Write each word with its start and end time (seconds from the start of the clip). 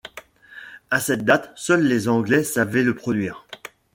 À 0.89 0.99
cette 0.99 1.25
date, 1.25 1.51
seuls 1.55 1.83
les 1.87 2.07
Anglais 2.09 2.43
savaient 2.43 2.81
le 2.81 2.95
produire. 2.95 3.45